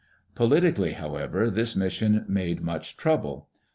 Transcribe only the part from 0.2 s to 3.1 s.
Politically, however, this mission made much